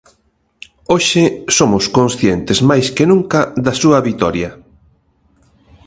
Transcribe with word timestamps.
Hoxe 0.91 1.23
somos 1.57 1.85
conscientes 1.97 2.59
máis 2.69 2.87
que 2.95 3.05
nunca 3.11 3.39
da 3.65 3.73
súa 3.81 3.99
vitoria. 4.09 4.49